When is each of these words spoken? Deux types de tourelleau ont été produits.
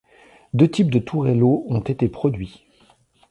Deux 0.55 0.67
types 0.67 0.89
de 0.89 0.97
tourelleau 0.97 1.63
ont 1.69 1.81
été 1.81 2.07
produits. 2.07 2.65